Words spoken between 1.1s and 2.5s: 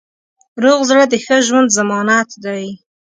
د ښه ژوند ضمانت